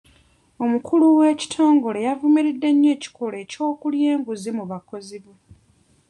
Omukulu 0.63 1.05
w'ekitongole 1.17 1.99
yavumiridde 2.07 2.69
nnyo 2.73 2.89
ekikolwa 2.95 3.41
ky'okulya 3.51 4.07
enguzi 4.15 4.49
mu 4.57 4.63
bakozi 4.71 5.17
be. 5.23 5.33